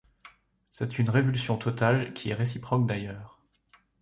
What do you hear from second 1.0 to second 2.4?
révulsion totale, qui est